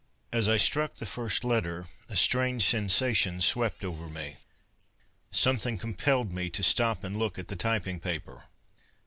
[0.33, 4.37] _As I struck the first letter, a strange sensation swept over me.
[5.29, 8.45] Something compelled me to stop and look at the typing paper.